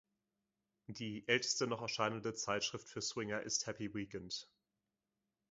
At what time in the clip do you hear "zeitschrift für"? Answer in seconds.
2.33-3.03